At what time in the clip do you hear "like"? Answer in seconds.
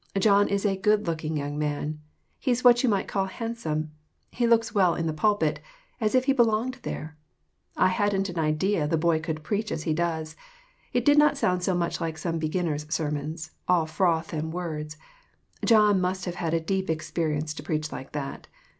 12.01-12.17, 17.91-18.11